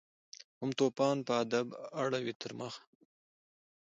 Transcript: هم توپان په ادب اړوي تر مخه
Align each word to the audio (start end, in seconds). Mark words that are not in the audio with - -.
هم 0.59 0.69
توپان 0.79 1.17
په 1.27 1.33
ادب 1.43 1.67
اړوي 2.01 2.33
تر 2.41 2.51
مخه 2.59 2.81